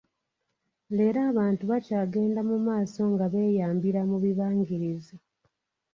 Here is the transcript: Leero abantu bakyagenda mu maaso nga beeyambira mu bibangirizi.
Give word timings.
Leero 0.95 1.19
abantu 1.31 1.63
bakyagenda 1.71 2.41
mu 2.49 2.57
maaso 2.67 3.01
nga 3.13 3.25
beeyambira 3.33 4.01
mu 4.09 4.17
bibangirizi. 4.23 5.15